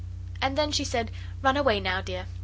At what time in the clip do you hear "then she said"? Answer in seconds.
0.57-1.11